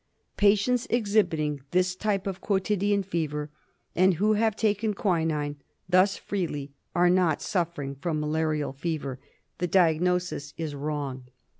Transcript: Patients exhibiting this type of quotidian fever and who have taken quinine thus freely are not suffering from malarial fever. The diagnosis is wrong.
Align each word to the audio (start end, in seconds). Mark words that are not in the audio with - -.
Patients 0.35 0.87
exhibiting 0.89 1.61
this 1.69 1.95
type 1.95 2.25
of 2.25 2.41
quotidian 2.41 3.03
fever 3.03 3.51
and 3.95 4.15
who 4.15 4.33
have 4.33 4.55
taken 4.55 4.95
quinine 4.95 5.57
thus 5.87 6.17
freely 6.17 6.71
are 6.95 7.07
not 7.11 7.39
suffering 7.39 7.93
from 7.93 8.19
malarial 8.19 8.73
fever. 8.73 9.19
The 9.59 9.67
diagnosis 9.67 10.55
is 10.57 10.73
wrong. 10.73 11.25